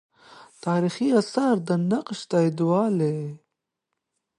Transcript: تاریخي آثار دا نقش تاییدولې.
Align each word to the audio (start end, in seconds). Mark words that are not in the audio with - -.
تاریخي 0.65 1.07
آثار 1.21 1.55
دا 1.67 1.75
نقش 1.91 2.19
تاییدولې. 2.31 3.17